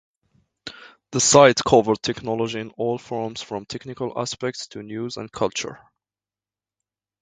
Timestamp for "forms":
2.97-3.43